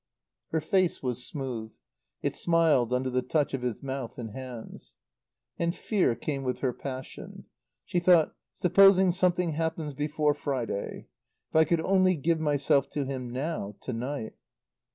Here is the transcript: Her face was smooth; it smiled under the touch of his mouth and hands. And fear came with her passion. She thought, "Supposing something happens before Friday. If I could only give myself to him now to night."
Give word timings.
Her 0.49 0.61
face 0.61 1.03
was 1.03 1.23
smooth; 1.23 1.73
it 2.23 2.35
smiled 2.35 2.91
under 2.91 3.11
the 3.11 3.21
touch 3.21 3.53
of 3.53 3.61
his 3.61 3.83
mouth 3.83 4.17
and 4.17 4.31
hands. 4.31 4.95
And 5.59 5.75
fear 5.75 6.15
came 6.15 6.41
with 6.41 6.61
her 6.61 6.73
passion. 6.73 7.45
She 7.85 7.99
thought, 7.99 8.33
"Supposing 8.51 9.11
something 9.11 9.49
happens 9.49 9.93
before 9.93 10.33
Friday. 10.33 11.05
If 11.51 11.55
I 11.55 11.65
could 11.65 11.81
only 11.81 12.15
give 12.15 12.39
myself 12.39 12.89
to 12.93 13.05
him 13.05 13.31
now 13.31 13.75
to 13.81 13.93
night." 13.93 14.33